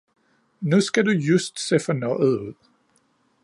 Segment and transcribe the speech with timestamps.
[0.61, 2.53] Nu skal du just se fornøjet ud